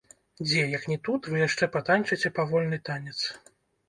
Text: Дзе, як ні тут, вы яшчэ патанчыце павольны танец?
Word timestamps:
Дзе, 0.45 0.61
як 0.77 0.85
ні 0.91 0.95
тут, 1.07 1.27
вы 1.33 1.41
яшчэ 1.47 1.67
патанчыце 1.75 2.31
павольны 2.39 2.81
танец? 2.89 3.19